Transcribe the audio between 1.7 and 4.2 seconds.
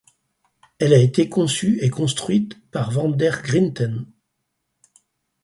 et construite par Van der Grinten.